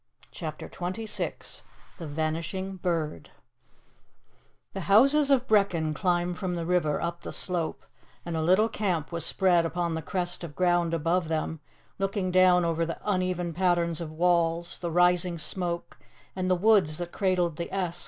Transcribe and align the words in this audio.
CHAPTER 0.31 0.67
XXVI 0.67 1.61
THE 1.99 2.07
VANISHING 2.07 2.77
BIRD 2.77 3.29
THE 4.73 4.79
houses 4.89 5.29
of 5.29 5.47
Brechin 5.47 5.93
climb 5.93 6.33
from 6.33 6.55
the 6.55 6.65
river 6.65 6.99
up 6.99 7.21
the 7.21 7.31
slope, 7.31 7.85
and 8.25 8.35
a 8.35 8.41
little 8.41 8.67
camp 8.67 9.11
was 9.11 9.27
spread 9.27 9.63
upon 9.63 9.93
the 9.93 10.01
crest 10.01 10.43
of 10.43 10.55
ground 10.55 10.95
above 10.95 11.27
them, 11.27 11.59
looking 11.99 12.31
down 12.31 12.65
over 12.65 12.83
the 12.83 12.97
uneven 13.03 13.53
pattern 13.53 13.91
of 13.99 14.11
walls, 14.11 14.79
the 14.79 14.89
rising 14.89 15.37
smoke, 15.37 15.99
and 16.35 16.49
the 16.49 16.55
woods 16.55 16.97
that 16.97 17.11
cradled 17.11 17.57
the 17.57 17.71
Esk. 17.71 17.99